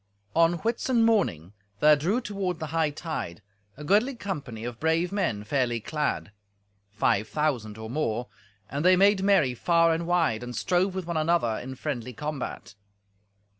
[0.35, 3.39] On Whitsun morning there drew toward the hightide
[3.77, 6.31] a goodly company of brave men, fairly clad:
[6.89, 8.27] five thousand or more,
[8.67, 12.73] and they made merry far and wide, and strove with one another in friendly combat.